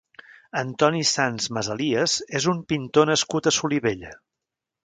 [0.61, 4.19] Antoni Sans Masalias és un pintor nascut a Solivella.